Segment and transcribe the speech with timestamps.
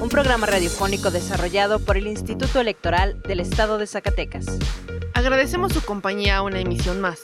[0.00, 4.46] un programa radiofónico desarrollado por el Instituto Electoral del Estado de Zacatecas.
[5.14, 7.20] Agradecemos su compañía a una emisión más.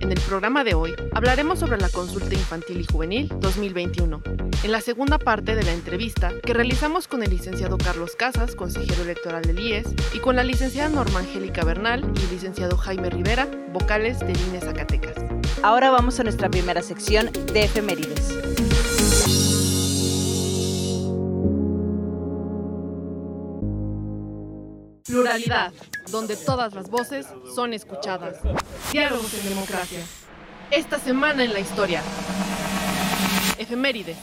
[0.00, 4.22] En el programa de hoy hablaremos sobre la consulta infantil y juvenil 2021.
[4.62, 9.02] En la segunda parte de la entrevista que realizamos con el licenciado Carlos Casas, consejero
[9.02, 13.48] electoral del IES, y con la licenciada Norma Angélica Bernal y el licenciado Jaime Rivera,
[13.72, 15.16] vocales del INE Zacatecas.
[15.62, 18.53] Ahora vamos a nuestra primera sección de efemérides.
[25.14, 25.72] Pluralidad,
[26.10, 28.40] donde todas las voces son escuchadas.
[28.90, 30.00] Diálogos en democracia.
[30.72, 32.02] Esta semana en la historia.
[33.56, 34.16] Efemérides.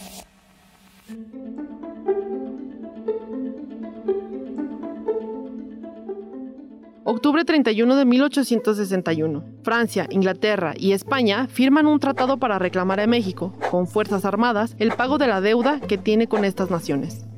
[7.06, 9.46] Octubre 31 de 1861.
[9.64, 14.92] Francia, Inglaterra y España firman un tratado para reclamar a México, con fuerzas armadas, el
[14.92, 17.31] pago de la deuda que tiene con estas naciones.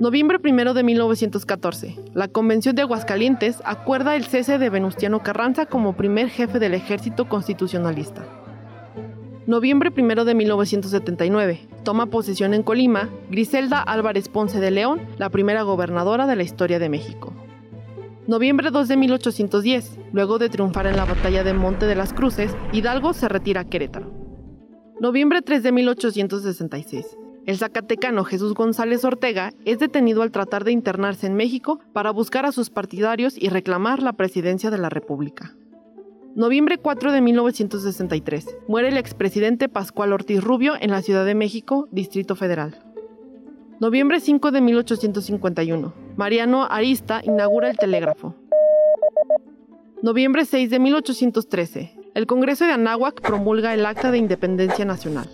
[0.00, 1.94] Noviembre 1 de 1914.
[2.14, 7.28] La Convención de Aguascalientes acuerda el cese de Venustiano Carranza como primer jefe del ejército
[7.28, 8.24] constitucionalista.
[9.46, 11.68] Noviembre 1 de 1979.
[11.84, 16.78] Toma posesión en Colima Griselda Álvarez Ponce de León, la primera gobernadora de la historia
[16.78, 17.34] de México.
[18.26, 19.98] Noviembre 2 de 1810.
[20.14, 23.64] Luego de triunfar en la batalla de Monte de las Cruces, Hidalgo se retira a
[23.64, 24.10] Querétaro.
[24.98, 27.19] Noviembre 3 de 1866.
[27.46, 32.44] El zacatecano Jesús González Ortega es detenido al tratar de internarse en México para buscar
[32.44, 35.54] a sus partidarios y reclamar la presidencia de la República.
[36.36, 38.56] Noviembre 4 de 1963.
[38.68, 42.84] Muere el expresidente Pascual Ortiz Rubio en la Ciudad de México, Distrito Federal.
[43.80, 45.94] Noviembre 5 de 1851.
[46.16, 48.36] Mariano Arista inaugura el telégrafo.
[50.02, 51.96] Noviembre 6 de 1813.
[52.14, 55.28] El Congreso de Anáhuac promulga el Acta de Independencia Nacional.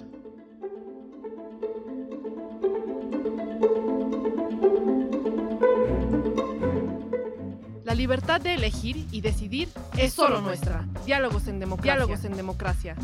[7.97, 10.85] Libertad de elegir y decidir es solo nuestra.
[11.07, 11.95] Diálogos en democracia.
[11.95, 12.97] Diálogos en democracia.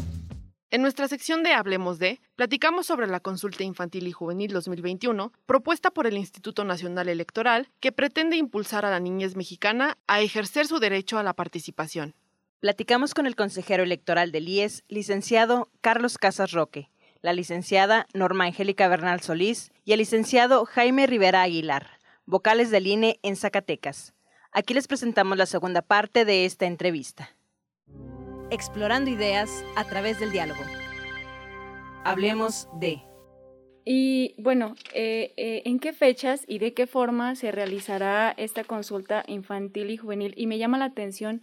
[0.71, 5.91] En nuestra sección de Hablemos de, platicamos sobre la consulta infantil y juvenil 2021, propuesta
[5.91, 10.79] por el Instituto Nacional Electoral, que pretende impulsar a la niñez mexicana a ejercer su
[10.79, 12.15] derecho a la participación.
[12.61, 18.89] Platicamos con el consejero electoral del IES, licenciado Carlos Casas Roque, la licenciada Norma Angélica
[18.89, 24.15] Bernal Solís y el licenciado Jaime Rivera Aguilar, vocales del INE en Zacatecas.
[24.55, 27.31] Aquí les presentamos la segunda parte de esta entrevista
[28.53, 30.61] explorando ideas a través del diálogo.
[32.05, 33.01] Hablemos de...
[33.87, 39.25] Y bueno, eh, eh, ¿en qué fechas y de qué forma se realizará esta consulta
[39.27, 40.35] infantil y juvenil?
[40.37, 41.41] Y me llama la atención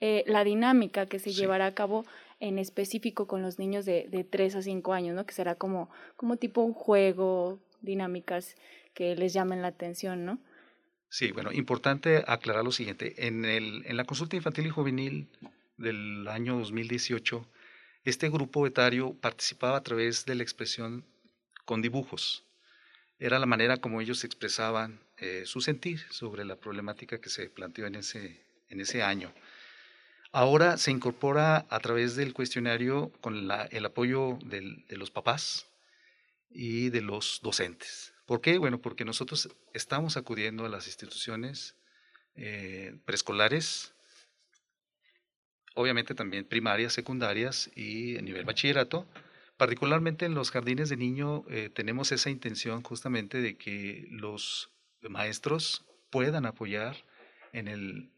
[0.00, 2.06] eh, la dinámica que se llevará a cabo
[2.40, 5.26] en específico con los niños de, de 3 a 5 años, ¿no?
[5.26, 8.56] Que será como, como tipo un juego, dinámicas
[8.94, 10.38] que les llamen la atención, ¿no?
[11.10, 13.26] Sí, bueno, importante aclarar lo siguiente.
[13.26, 15.28] En, el, en la consulta infantil y juvenil
[15.78, 17.46] del año 2018,
[18.04, 21.04] este grupo etario participaba a través de la expresión
[21.64, 22.44] con dibujos.
[23.18, 27.86] Era la manera como ellos expresaban eh, su sentir sobre la problemática que se planteó
[27.86, 29.32] en ese, en ese año.
[30.30, 35.66] Ahora se incorpora a través del cuestionario con el apoyo de los papás
[36.50, 38.12] y de los docentes.
[38.28, 38.58] ¿Por qué?
[38.58, 41.76] Bueno, porque nosotros estamos acudiendo a las instituciones
[42.36, 43.94] eh, preescolares,
[45.74, 49.06] obviamente también primarias, secundarias y a nivel bachillerato.
[49.56, 54.68] Particularmente en los jardines de niño eh, tenemos esa intención justamente de que los
[55.00, 56.98] maestros puedan apoyar
[57.54, 58.10] en el,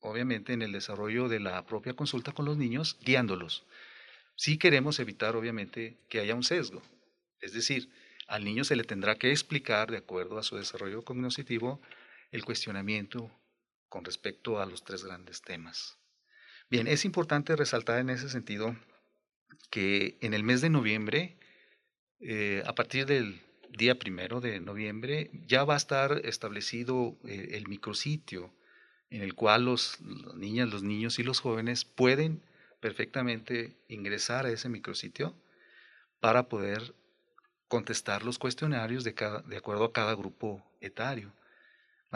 [0.00, 3.64] obviamente, en el desarrollo de la propia consulta con los niños, guiándolos.
[4.34, 6.82] Sí queremos evitar, obviamente, que haya un sesgo.
[7.40, 7.88] Es decir,
[8.26, 11.80] al niño se le tendrá que explicar, de acuerdo a su desarrollo cognitivo,
[12.30, 13.30] el cuestionamiento
[13.88, 15.98] con respecto a los tres grandes temas.
[16.70, 18.76] Bien, es importante resaltar en ese sentido
[19.70, 21.38] que en el mes de noviembre,
[22.20, 23.40] eh, a partir del
[23.70, 28.52] día primero de noviembre, ya va a estar establecido eh, el micrositio
[29.10, 32.42] en el cual los, las niñas, los niños y los jóvenes pueden
[32.80, 35.34] perfectamente ingresar a ese micrositio
[36.20, 36.94] para poder
[37.74, 41.32] contestar los cuestionarios de, cada, de acuerdo a cada grupo etario.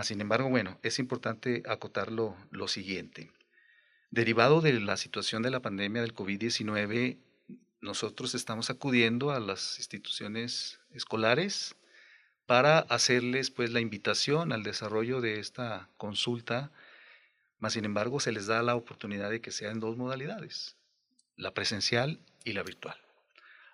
[0.02, 3.32] sin embargo, bueno, es importante acotar lo, lo siguiente.
[4.12, 7.16] Derivado de la situación de la pandemia del COVID-19,
[7.80, 11.74] nosotros estamos acudiendo a las instituciones escolares
[12.46, 16.70] para hacerles pues la invitación al desarrollo de esta consulta,
[17.58, 20.76] mas sin embargo se les da la oportunidad de que sea en dos modalidades,
[21.34, 22.96] la presencial y la virtual.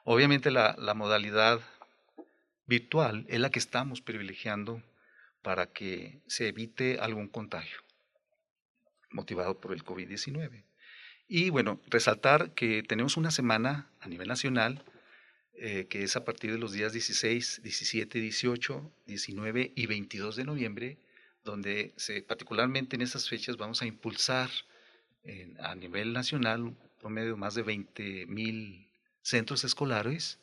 [0.05, 1.61] Obviamente la, la modalidad
[2.67, 4.83] virtual es la que estamos privilegiando
[5.43, 7.79] para que se evite algún contagio
[9.11, 10.65] motivado por el COVID-19.
[11.29, 14.85] Y bueno, resaltar que tenemos una semana a nivel nacional
[15.57, 20.45] eh, que es a partir de los días 16, 17, 18, 19 y 22 de
[20.45, 20.99] noviembre,
[21.45, 24.51] donde se, particularmente en esas fechas vamos a impulsar
[25.61, 28.87] a nivel nacional un promedio más de 20 mil
[29.23, 30.39] centros escolares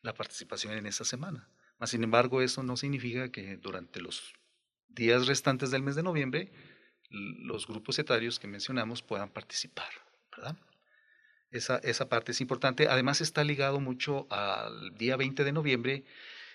[0.00, 1.48] la participación en esa semana.
[1.86, 4.34] Sin embargo, eso no significa que durante los
[4.88, 6.52] días restantes del mes de noviembre
[7.10, 9.90] los grupos etarios que mencionamos puedan participar.
[11.50, 12.88] Esa, esa parte es importante.
[12.88, 16.04] Además está ligado mucho al día 20 de noviembre,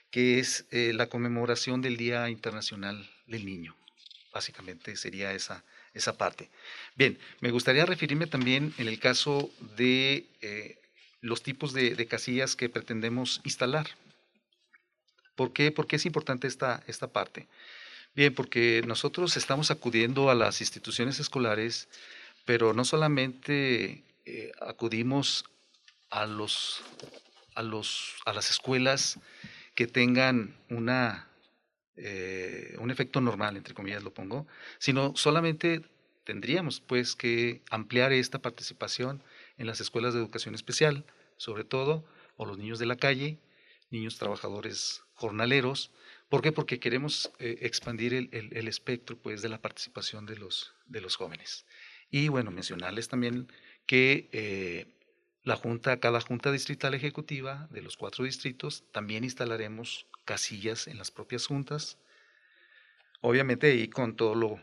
[0.09, 3.75] que es eh, la conmemoración del Día Internacional del Niño.
[4.33, 5.63] Básicamente sería esa,
[5.93, 6.49] esa parte.
[6.95, 10.79] Bien, me gustaría referirme también en el caso de eh,
[11.21, 13.87] los tipos de, casillas que pretendemos instalar.
[15.37, 15.71] ¿Por qué?
[15.71, 17.47] Porque es importante esta, esta parte.
[18.13, 21.87] Bien, porque nosotros estamos acudiendo a las instituciones escolares
[22.47, 25.43] pero no solamente eh, acudimos
[26.09, 26.81] a, los,
[27.55, 29.19] a, los, a las escuelas
[29.75, 31.27] que tengan una,
[31.97, 34.47] eh, un efecto normal, entre comillas lo pongo,
[34.79, 35.81] sino solamente
[36.23, 39.21] tendríamos pues que ampliar esta participación
[39.57, 41.03] en las escuelas de educación especial,
[41.35, 42.05] sobre todo,
[42.37, 43.37] o los niños de la calle,
[43.89, 45.91] niños trabajadores jornaleros.
[46.29, 46.51] ¿Por qué?
[46.51, 51.65] Porque queremos eh, expandir el, espectro pues, de la participación de los, de los jóvenes.
[52.09, 53.51] Y bueno, mencionarles también
[53.85, 54.87] que eh,
[55.43, 61.09] la junta, cada junta distrital ejecutiva de los cuatro distritos, también instalaremos casillas en las
[61.09, 61.97] propias juntas,
[63.21, 64.61] obviamente ahí con todo lo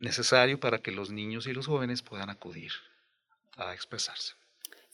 [0.00, 2.72] necesario para que los niños y los jóvenes puedan acudir
[3.56, 4.34] a expresarse.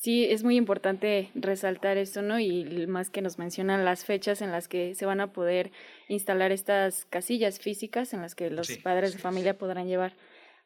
[0.05, 2.39] Sí, es muy importante resaltar esto, ¿no?
[2.39, 5.73] Y más que nos mencionan las fechas en las que se van a poder
[6.09, 10.13] instalar estas casillas físicas en las que los sí, padres sí, de familia podrán llevar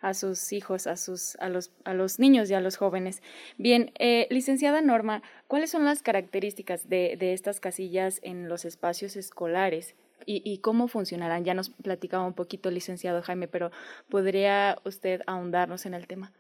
[0.01, 3.23] a sus hijos, a, sus, a, los, a los niños y a los jóvenes.
[3.59, 9.15] Bien, eh, licenciada Norma, ¿cuáles son las características de, de estas casillas en los espacios
[9.15, 9.95] escolares?
[10.27, 11.45] Y, y, cómo funcionarán?
[11.45, 13.71] Ya nos platicaba un poquito el licenciado Jaime, pero
[14.09, 16.33] ¿podría usted ahondarnos en el tema?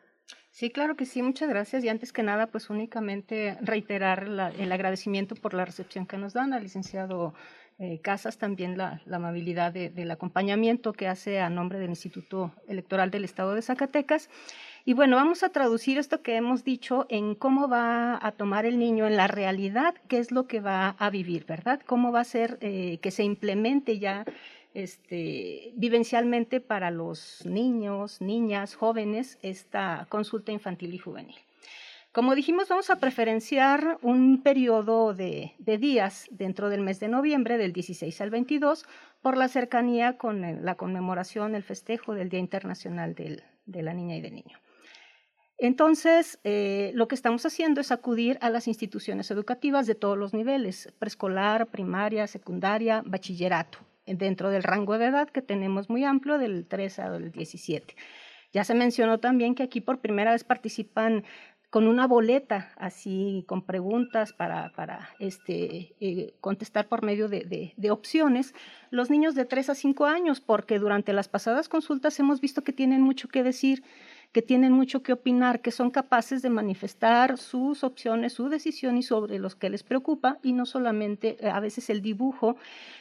[0.58, 1.84] Sí, claro que sí, muchas gracias.
[1.84, 6.32] Y antes que nada, pues únicamente reiterar la, el agradecimiento por la recepción que nos
[6.32, 7.32] dan al licenciado
[7.78, 12.50] eh, Casas, también la, la amabilidad de, del acompañamiento que hace a nombre del Instituto
[12.66, 14.30] Electoral del Estado de Zacatecas.
[14.84, 18.80] Y bueno, vamos a traducir esto que hemos dicho en cómo va a tomar el
[18.80, 21.80] niño en la realidad, qué es lo que va a vivir, ¿verdad?
[21.86, 24.24] Cómo va a ser eh, que se implemente ya
[24.78, 31.34] este, vivencialmente para los niños, niñas, jóvenes, esta consulta infantil y juvenil.
[32.12, 37.72] Como dijimos, vamos a preferenciar un periodo de, días dentro del mes de noviembre, del
[37.72, 38.86] 16 al 22,
[39.20, 44.20] por la cercanía con la conmemoración, el festejo del Día Internacional de la Niña y
[44.20, 44.58] del Niño.
[45.58, 50.32] Entonces, eh, lo que estamos haciendo es acudir a las instituciones educativas de todos los
[50.32, 53.80] niveles, preescolar, primaria, secundaria, bachillerato,
[54.16, 57.94] dentro del rango de edad que tenemos muy amplio, del 3 al 17.
[58.52, 61.24] Ya se mencionó también que aquí por primera vez participan
[61.70, 67.74] con una boleta, así con preguntas para, para este, eh, contestar por medio de, de,
[67.76, 68.54] de, opciones,
[68.90, 72.72] los niños de 3 a 5 años, porque durante las pasadas consultas hemos visto que
[72.72, 73.82] tienen mucho que decir,
[74.32, 79.02] que tienen mucho que opinar, que son capaces de manifestar sus opciones, su decisión y
[79.02, 82.56] sobre los que les preocupa, y no solamente eh, a veces el dibujo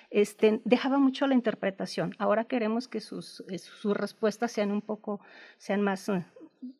[0.09, 2.15] este, dejaba mucho la interpretación.
[2.17, 3.59] Ahora queremos que sus, eh,
[3.93, 5.19] respuestas sean un poco,
[5.57, 6.09] sean más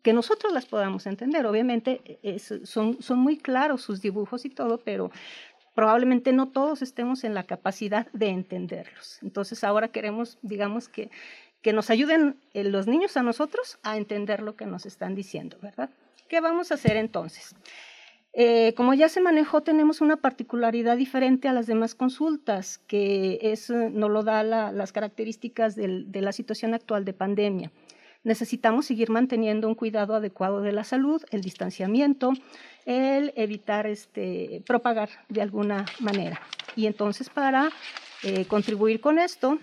[0.02, 1.46] que nosotros las podamos entender.
[1.46, 2.20] Obviamente
[2.64, 5.12] son muy claros sus dibujos y todo, pero
[5.78, 9.20] probablemente no todos estemos en la capacidad de entenderlos.
[9.22, 11.12] Entonces ahora queremos, digamos que,
[11.62, 15.58] que nos ayuden eh, los niños a nosotros a entender lo que nos están diciendo,
[15.62, 15.90] ¿verdad?
[16.28, 17.56] ¿Qué vamos a hacer entonces?
[18.34, 23.70] Eh, como ya se manejó, tenemos una particularidad diferente a las demás consultas, que es,
[23.70, 27.72] eh, nos lo da las características de la situación actual de pandemia.
[28.24, 32.34] Necesitamos seguir manteniendo un cuidado adecuado de la salud, el distanciamiento,
[32.86, 36.40] el evitar este, propagar de alguna manera.
[36.76, 37.70] Y entonces, para
[38.50, 39.60] contribuir con esto,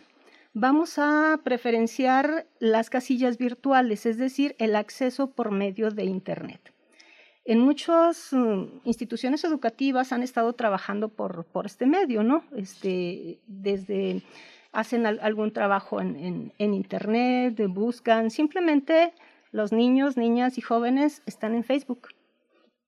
[0.54, 6.72] vamos a preferenciar las casillas virtuales, es decir, el acceso por medio de Internet.
[7.44, 12.44] En muchas mm, instituciones educativas han estado trabajando por, este medio, ¿no?
[12.56, 14.22] Este, desde
[14.72, 19.12] hacen algún trabajo en, en Internet, buscan, simplemente
[19.52, 22.08] los niños, niñas y jóvenes están en Facebook.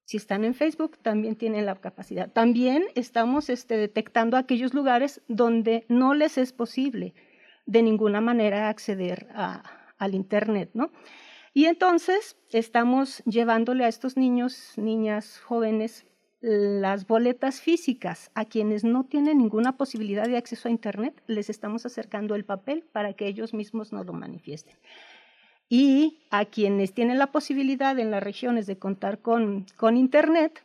[0.04, 2.30] Si están en Facebook, también tienen la capacidad.
[2.30, 7.14] También estamos este, detectando aquellos lugares donde no les es posible
[7.66, 10.90] de ninguna manera acceder al Internet, ¿no?
[11.52, 16.06] Y entonces estamos llevándole a estos niños, niñas, jóvenes,
[16.40, 18.30] las boletas físicas.
[18.34, 22.84] A quienes no tienen ninguna posibilidad de acceso a Internet, les estamos acercando el papel
[22.92, 24.76] para que ellos mismos nos lo manifiesten.
[25.68, 30.62] Y a quienes tienen la posibilidad en las regiones de contar con, con Internet,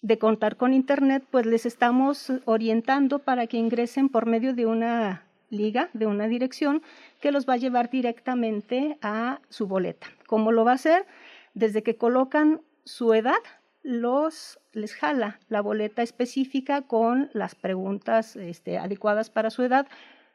[0.00, 5.26] de contar con Internet, pues les estamos orientando para que ingresen por medio de una
[5.54, 6.82] liga de una dirección
[7.20, 10.08] que los va a llevar directamente a su boleta.
[10.26, 11.06] ¿Cómo lo va a hacer?
[11.54, 13.38] Desde que colocan su edad,
[13.82, 19.86] los les jala la boleta específica con las preguntas este, adecuadas para su edad.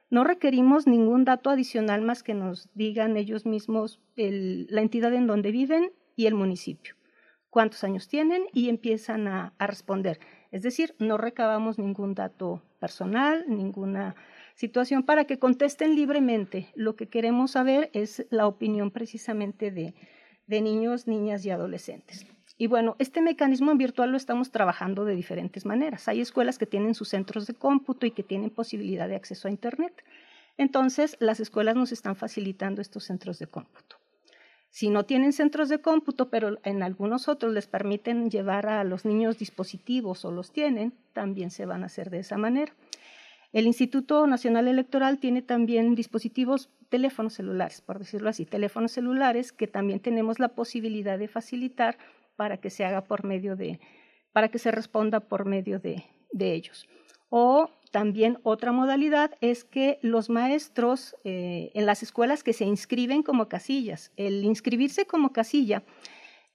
[0.09, 5.51] No requerimos ningún dato adicional más que nos digan ellos mismos la entidad en donde
[5.51, 6.95] viven y el municipio,
[7.49, 10.19] cuántos años tienen y empiezan a responder.
[10.51, 14.15] Es decir, no recabamos ningún dato personal, ninguna
[14.59, 16.67] situación para que contesten libremente.
[16.75, 19.93] Lo que queremos saber es la opinión precisamente de,
[20.61, 22.27] niños, niñas y adolescentes.
[22.57, 26.09] Y bueno, este mecanismo en virtual lo estamos trabajando de diferentes maneras.
[26.09, 29.51] Hay escuelas que tienen sus centros de cómputo y que tienen posibilidad de acceso a
[29.51, 29.93] Internet.
[30.57, 33.95] Entonces, las escuelas nos están facilitando estos centros de cómputo.
[34.71, 39.05] Si no tienen centros de cómputo, pero en algunos otros les permiten llevar a los
[39.05, 42.73] niños dispositivos o los tienen, también se van a hacer de esa manera.
[43.51, 49.67] El Instituto Nacional Electoral tiene también dispositivos, teléfonos celulares, por decirlo así, teléfonos celulares que
[49.67, 51.97] también tenemos la posibilidad de facilitar
[52.35, 53.79] para que se haga por medio de,
[54.33, 56.87] para que se responda por medio de, ellos.
[57.29, 63.23] O también otra modalidad es que los maestros eh, en las escuelas que se inscriben
[63.23, 65.83] como casillas, el inscribirse como casilla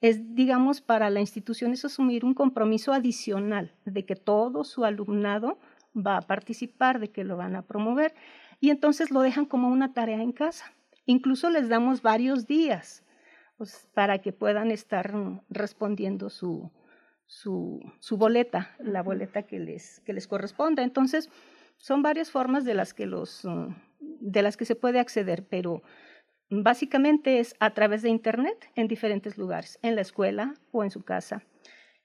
[0.01, 5.57] es, digamos, para la institución es asumir un compromiso adicional de que todo su alumnado
[5.95, 8.13] va a participar, de que lo van a promover,
[8.59, 10.73] y entonces lo dejan como una tarea en casa.
[11.05, 13.03] Incluso les damos varios días
[13.57, 15.13] pues, para que puedan estar
[15.49, 16.71] respondiendo su,
[17.25, 20.83] su, su, boleta, la boleta que les, que les corresponda.
[20.83, 21.29] Entonces,
[21.77, 23.47] son varias formas de las que, los,
[23.99, 25.83] de las que se puede acceder, pero
[26.49, 31.03] básicamente es a través de Internet en diferentes lugares, en la escuela o en su
[31.03, 31.43] casa.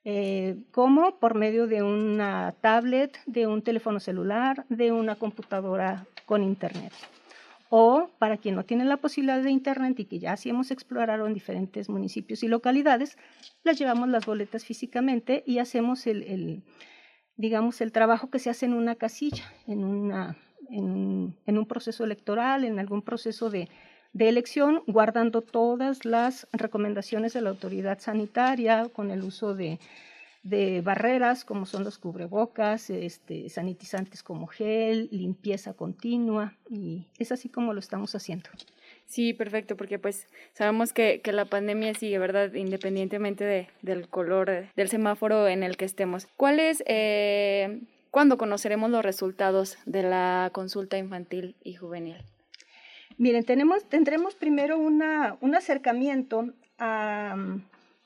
[0.05, 6.43] Eh, como por medio de una tablet, de un teléfono celular, de una computadora con
[6.43, 6.93] Internet.
[7.69, 11.27] O para quien no tiene la posibilidad de Internet y que ya sí hemos explorado
[11.27, 13.19] en diferentes municipios y localidades,
[13.63, 16.65] las llevamos las boletas físicamente y hacemos el,
[17.37, 23.03] digamos, el trabajo que se hace en una casilla, en un proceso electoral, en algún
[23.03, 23.69] proceso de,
[24.13, 29.79] de elección, guardando todas las recomendaciones de la autoridad sanitaria con el uso de,
[30.83, 37.75] barreras como son los cubrebocas, este, sanitizantes como gel, limpieza continua y es así como
[37.75, 38.49] lo estamos haciendo.
[39.07, 42.55] Sí, perfecto, porque pues sabemos que, la pandemia sigue, ¿verdad?
[42.55, 46.27] Independientemente del color del semáforo en el que estemos.
[46.37, 52.17] ¿Cuál es, eh, cuándo conoceremos los resultados de la consulta infantil y juvenil?
[53.21, 57.63] Miren, tenemos, tendremos primero un acercamiento a mm,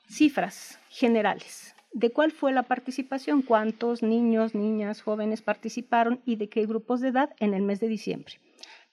[0.09, 1.73] cifras generales.
[1.93, 7.07] De cuál fue la participación, cuántos niños, niñas, jóvenes participaron y de qué grupos de
[7.07, 8.33] edad en el mes de diciembre,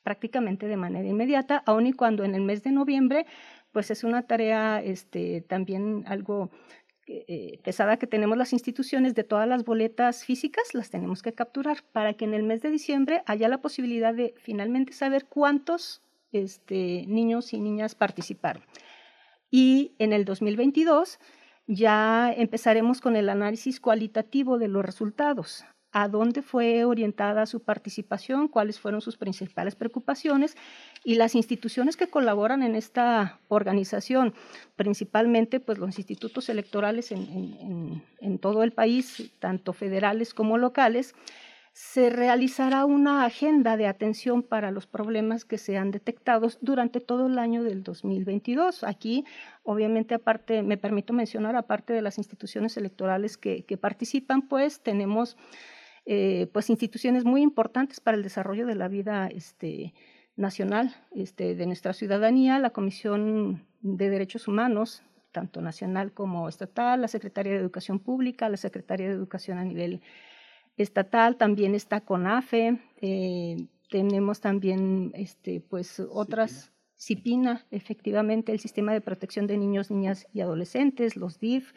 [0.04, 3.26] prácticamente de manera inmediata, aun y cuando en el mes de noviembre,
[3.72, 6.52] pues es una tarea este, también algo
[7.08, 11.78] eh, pesada que tenemos las instituciones de todas las boletas físicas, las tenemos que capturar
[11.90, 16.00] para que en el mes de diciembre haya la posibilidad de finalmente saber cuántos
[16.32, 18.62] este, niños y niñas participaron.
[19.50, 21.18] Y en el 2022
[21.66, 25.64] ya empezaremos con el análisis cualitativo de los resultados.
[25.94, 30.56] a dónde fue orientada su participación, cuáles fueron sus principales preocupaciones
[31.04, 34.32] y las instituciones que colaboran en esta organización,
[34.74, 41.14] principalmente pues, los institutos electorales en, en todo el país, tanto federales como locales,
[41.72, 47.38] se realizará una agenda de atención para los problemas que sean detectados durante todo el
[47.38, 48.84] año del 2022.
[48.84, 49.24] Aquí,
[49.62, 55.38] obviamente, aparte, me permito mencionar, aparte de las instituciones electorales que, participan, pues tenemos
[56.04, 59.94] eh, pues instituciones muy importantes para el desarrollo de la vida este,
[60.36, 65.02] nacional este, de nuestra ciudadanía, la Comisión de Derechos Humanos,
[65.32, 70.02] tanto nacional como estatal, la Secretaría de Educación Pública, la Secretaría de Educación a nivel
[70.76, 79.00] estatal, también está CONAFE, eh, tenemos también este, pues, otras, CIPINA, efectivamente, el Sistema de
[79.00, 81.72] Protección de Niños, Niñas y Adolescentes, los DIF,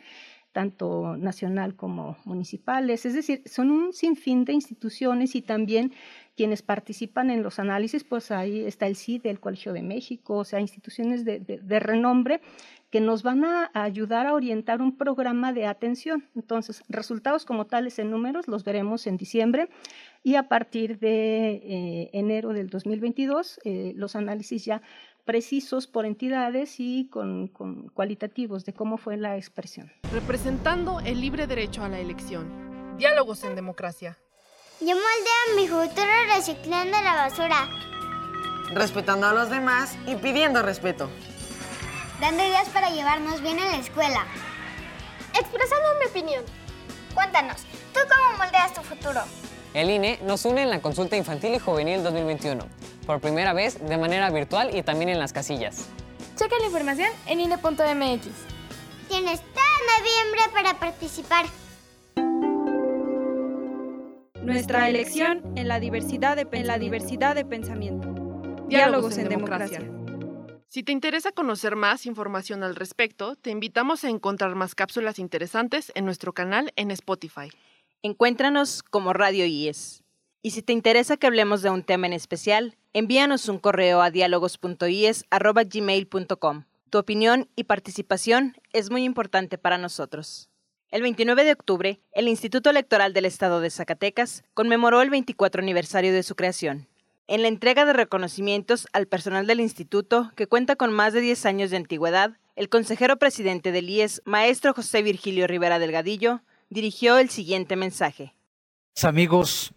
[0.51, 3.05] tanto nacional como municipales.
[3.05, 5.93] Es decir, son un sinfín de instituciones y también
[6.35, 10.43] quienes participan en los análisis, pues ahí está el CID, el Colegio de México, o
[10.43, 12.41] sea, instituciones de, de renombre
[12.95, 16.29] que nos van a ayudar a orientar un programa de atención.
[16.35, 19.69] Entonces, resultados como tales en números los veremos en diciembre
[20.23, 24.81] y a partir de eh, enero del 2022 eh, los análisis ya
[25.25, 29.91] precisos por entidades y con, con, cualitativos de cómo fue la expresión.
[30.13, 32.47] Representando el libre derecho a la elección.
[32.97, 34.17] Diálogos en democracia.
[34.79, 37.69] Yo moldeo mi futuro reciclando la basura.
[38.73, 41.09] Respetando a los demás y pidiendo respeto
[42.19, 44.25] dando ideas para llevarnos bien en la escuela.
[45.33, 46.43] Expresando mi opinión.
[47.13, 47.63] Cuéntanos,
[47.93, 49.21] ¿tú cómo moldeas tu futuro?
[49.73, 52.65] El INE nos une en la consulta infantil y juvenil 2021,
[53.05, 55.87] por primera vez de manera virtual y también en las casillas.
[56.37, 58.27] Checa la información en INE.mx.
[59.09, 61.45] Tienes todo noviembre para participar.
[64.45, 68.13] Nuestra elección en la diversidad de, en la diversidad de pensamiento.
[68.67, 69.81] Diálogos, en, democracia.
[70.67, 75.91] Si te interesa conocer más información al respecto, te invitamos a encontrar más cápsulas interesantes
[75.95, 77.49] en nuestro canal en Spotify.
[78.03, 80.03] Encuéntranos como Radio IES.
[80.43, 84.11] Y si te interesa que hablemos de un tema en especial, envíanos un correo a
[84.11, 86.65] diálogos.ies.gmail.com.
[86.91, 90.51] Tu opinión y participación es muy importante para nosotros.
[90.89, 96.13] El 29 de octubre, el Instituto Electoral del Estado de Zacatecas conmemoró el 24 aniversario
[96.13, 96.87] de su creación
[97.27, 101.45] en la entrega de reconocimientos al personal del instituto, que cuenta con más de 10
[101.45, 107.29] años de antigüedad, el consejero presidente del IES, maestro José Virgilio Rivera Delgadillo, dirigió el
[107.29, 108.35] siguiente mensaje.
[109.01, 109.73] Amigos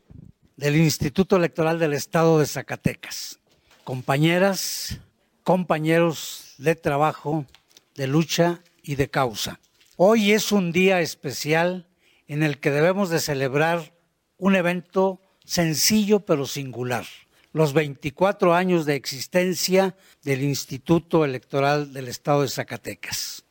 [0.57, 3.41] del Instituto Electoral del Estado de Zacatecas,
[3.85, 4.99] compañeras,
[5.43, 7.47] compañeros de trabajo,
[7.95, 9.59] de lucha y de causa.
[10.01, 11.89] Hoy es un día especial
[12.29, 13.95] en el que debemos de celebrar
[14.37, 17.05] un evento sencillo pero singular
[17.53, 23.45] los 24 años de existencia del Instituto Electoral del Estado de Zacatecas.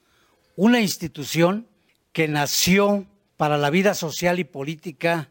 [0.56, 1.68] Una institución
[2.14, 3.06] que nació
[3.36, 5.30] para la vida social y política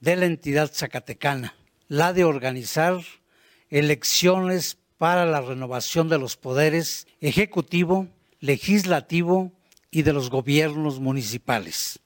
[0.00, 1.56] de la entidad zacatecana,
[1.88, 3.00] la de organizar
[3.70, 8.06] elecciones para la renovación de los poderes ejecutivo,
[8.40, 9.54] legislativo
[9.90, 12.00] y de los gobiernos municipales.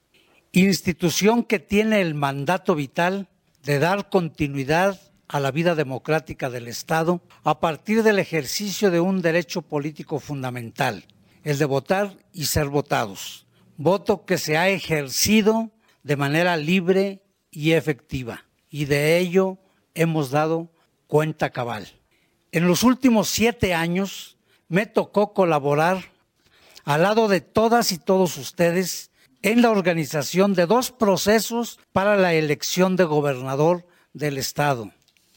[0.53, 3.29] Institución que tiene el mandato vital
[3.62, 9.23] de dar continuidad a la vida democrática del Estado a partir del ejercicio de un
[9.23, 11.07] derecho político fundamental,
[11.42, 13.47] el de votar y ser votados,
[13.79, 15.71] voto que se ha ejercido
[16.03, 19.59] de manera libre y efectiva, y de ello
[19.95, 20.71] hemos dado
[21.07, 21.88] cuenta cabal.
[22.51, 24.37] En los últimos siete años
[24.68, 26.12] me tocó colaborar
[26.85, 29.11] al lado de todas y todos ustedes
[29.42, 34.90] en la organización de dos procesos para la elección de gobernador del Estado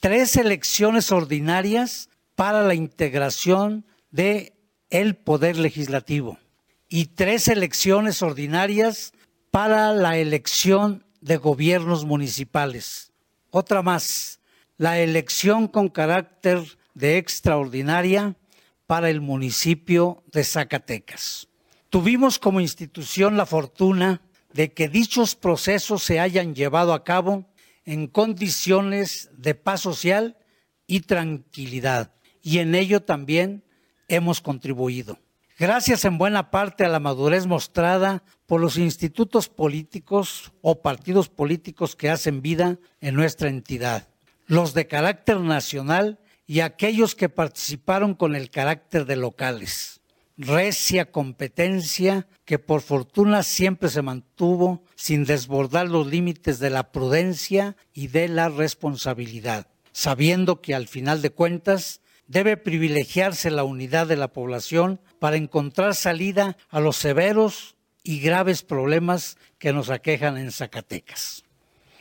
[0.05, 4.53] tres elecciones ordinarias para la integración de
[4.91, 6.37] el poder legislativo
[6.87, 9.13] y tres elecciones ordinarias
[9.49, 13.13] para la elección de gobiernos municipales.
[13.49, 14.41] Otra más,
[14.77, 16.61] la elección con carácter
[16.93, 18.35] de extraordinaria
[18.87, 21.47] para el municipio de Zacatecas.
[21.89, 24.21] Tuvimos como institución la fortuna
[24.53, 27.45] de que dichos procesos se hayan llevado a cabo
[27.85, 30.37] en condiciones de paz social
[30.87, 32.13] y tranquilidad.
[32.41, 33.63] Y en ello también
[34.07, 35.19] hemos contribuido.
[35.57, 41.95] Gracias en buena parte a la madurez mostrada por los institutos políticos o partidos políticos
[41.95, 44.09] que hacen vida en nuestra entidad,
[44.47, 50.01] los de carácter nacional y aquellos que participaron con el carácter de locales.
[50.37, 57.77] recia competencia que por fortuna siempre se mantuvo sin desbordar los límites de la prudencia
[57.93, 64.17] y de la responsabilidad, sabiendo que al final de cuentas debe privilegiarse la unidad de
[64.17, 70.51] la población para encontrar salida a los severos y graves problemas que nos aquejan en
[70.51, 71.43] Zacatecas.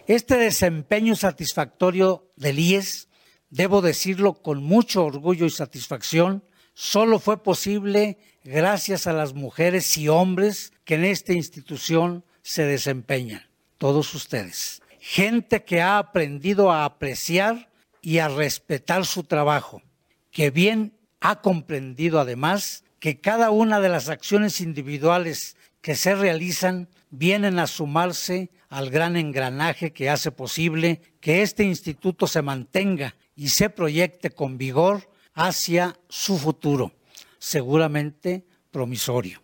[0.07, 3.09] Este desempeño satisfactorio del IES,
[3.50, 10.09] debo decirlo con mucho orgullo y satisfacción, solo fue posible gracias a las mujeres y
[10.09, 13.42] hombres que en esta institución se desempeñan,
[13.78, 14.83] todos ustedes.
[15.00, 17.70] Gente que ha aprendido a apreciar
[18.02, 19.83] y a respetar su trabajo,
[20.30, 26.88] que bien ha comprendido además que cada una de las acciones individuales que se realizan
[27.11, 33.50] vienen a sumarse al gran engranaje que hace posible que este instituto se mantenga y
[33.50, 36.90] se proyecte con vigor hacia su futuro,
[37.38, 39.40] seguramente promisorio.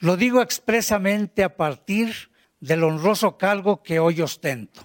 [0.00, 2.14] Lo digo expresamente a partir
[2.60, 4.82] del honroso cargo que hoy ostento.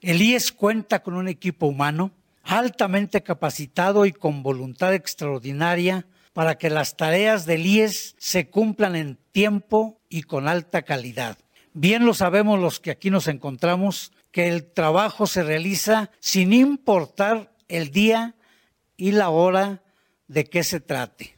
[0.00, 2.12] El IES cuenta con un equipo humano
[2.44, 9.18] altamente capacitado y con voluntad extraordinaria para que las tareas del IES se cumplan en
[9.32, 11.36] tiempo y con alta calidad.
[11.72, 17.52] Bien lo sabemos los que aquí nos encontramos, que el trabajo se realiza sin importar
[17.68, 18.34] el día
[18.96, 19.82] y la hora
[20.26, 21.36] de qué se trate.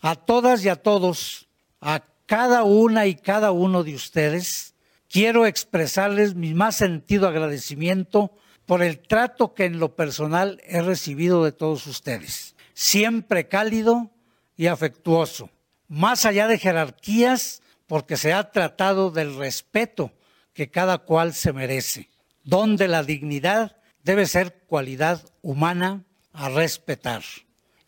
[0.00, 1.48] A todas y a todos,
[1.80, 4.74] a cada una y cada uno de ustedes,
[5.08, 8.32] quiero expresarles mi más sentido agradecimiento
[8.66, 12.54] por el trato que en lo personal he recibido de todos ustedes.
[12.74, 14.10] Siempre cálido
[14.56, 15.50] y afectuoso,
[15.88, 20.12] más allá de jerarquías, porque se ha tratado del respeto
[20.52, 22.10] que cada cual se merece,
[22.44, 27.22] donde la dignidad debe ser cualidad humana a respetar.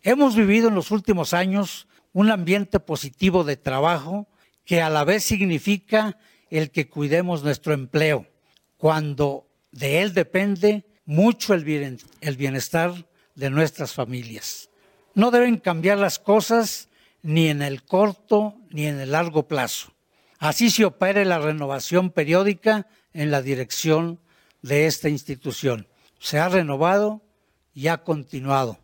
[0.02, 4.26] Hemos vivido en los últimos años un ambiente positivo de trabajo
[4.64, 6.18] que a la vez significa
[6.50, 8.26] el que cuidemos nuestro empleo,
[8.76, 11.64] cuando de él depende mucho el
[12.36, 14.70] bienestar de nuestras familias.
[15.14, 16.88] No deben cambiar las cosas
[17.22, 19.92] ni en el corto ni en el largo plazo.
[20.38, 24.20] Así se opere la renovación periódica en la dirección
[24.62, 25.86] de esta institución.
[26.18, 27.22] Se ha renovado
[27.74, 28.78] y ha continuado.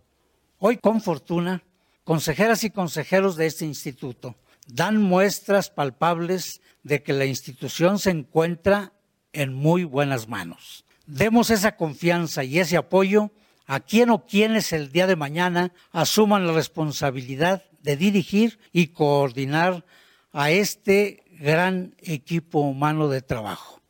[0.59, 1.63] Hoy, con fortuna,
[2.05, 8.93] consejeras y consejeros de este instituto dan muestras palpables de que la institución se encuentra
[9.33, 10.85] en muy buenas manos.
[11.07, 13.31] Demos esa confianza y ese apoyo
[13.67, 19.85] a quien o quienes el día de mañana asuman la responsabilidad de dirigir y coordinar
[20.33, 23.81] a este gran equipo humano de trabajo.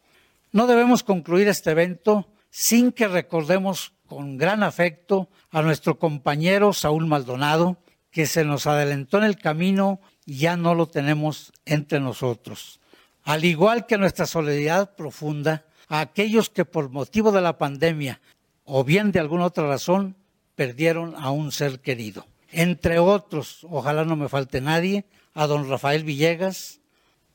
[0.52, 7.06] No debemos concluir este evento sin que recordemos con gran afecto a nuestro compañero Saúl
[7.06, 7.78] Maldonado,
[8.10, 12.80] que se nos adelantó en el camino y ya no lo tenemos entre nosotros.
[13.24, 18.20] Al igual que nuestra solidaridad profunda a aquellos que por motivo de la pandemia
[18.64, 20.16] o bien de alguna otra razón
[20.54, 22.26] perdieron a un ser querido.
[22.50, 25.04] Entre otros, ojalá no me falte nadie,
[25.34, 26.80] a don Rafael Villegas,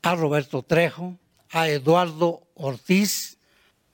[0.02, 1.17] a Roberto Trejo,
[1.52, 3.38] a Eduardo Ortiz,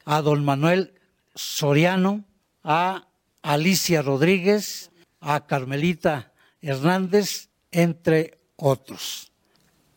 [0.05, 0.93] a don Manuel
[1.35, 2.23] Soriano,
[2.63, 3.07] a
[3.41, 9.31] Alicia Rodríguez, a Carmelita Hernández, entre otros.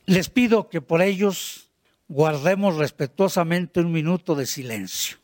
[0.07, 1.71] Les pido que por ellos
[2.09, 5.19] guardemos respetuosamente un minuto de silencio.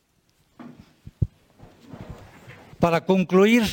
[2.78, 3.64] Para concluir,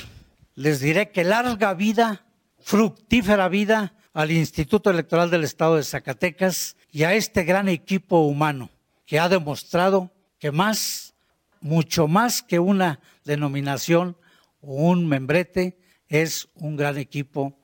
[0.56, 2.26] les diré que larga vida,
[2.60, 8.70] fructífera vida al Instituto Electoral del Estado de Zacatecas y a este gran equipo humano
[9.06, 11.16] que ha demostrado que más,
[11.62, 14.18] mucho más que una denominación
[14.62, 17.58] o un membrete, es un gran equipo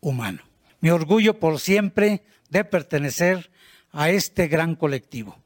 [0.00, 0.42] humano.
[0.80, 3.50] Mi orgullo por siempre de pertenecer
[3.90, 5.36] a este gran colectivo.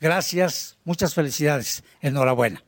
[0.00, 2.62] Gracias, muchas felicidades, enhorabuena.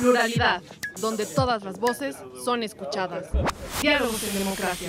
[0.00, 0.62] Pluralidad,
[1.00, 3.26] donde todas las voces son escuchadas.
[3.82, 4.88] Diálogos en democracia.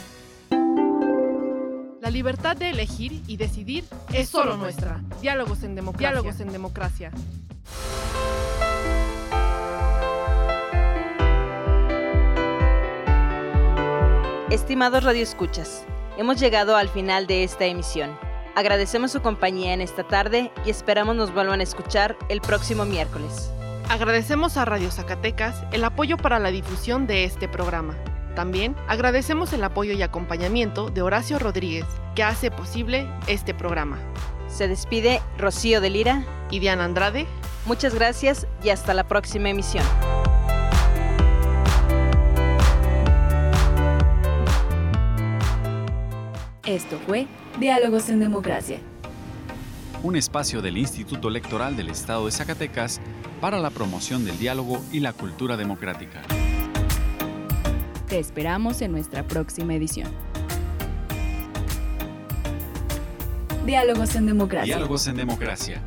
[2.11, 4.99] La libertad de elegir y decidir es solo nuestra.
[5.21, 6.09] Diálogos en democracia.
[6.09, 7.11] Diálogos en democracia.
[14.49, 15.85] Estimados radioescuchas,
[16.17, 18.19] Hemos llegado al final de esta emisión.
[18.55, 23.49] Agradecemos su compañía en esta tarde y esperamos nos vuelvan a escuchar el próximo miércoles.
[23.87, 27.95] Agradecemos a Radio Zacatecas el apoyo para la difusión de este programa.
[28.35, 33.99] También agradecemos el apoyo y acompañamiento de Horacio Rodríguez, que hace posible este programa.
[34.47, 37.27] Se despide Rocío de Lira y Diana Andrade.
[37.65, 39.85] Muchas gracias y hasta la próxima emisión.
[46.65, 47.27] Esto fue
[47.59, 48.79] Diálogos en Democracia.
[50.03, 53.01] Un espacio del Instituto Electoral del Estado de Zacatecas
[53.41, 56.21] para la promoción del diálogo y la cultura democrática.
[58.11, 60.09] Te esperamos en nuestra próxima edición.
[63.65, 64.75] Diálogos en Democracia.
[64.75, 65.81] Diálogos en Democracia.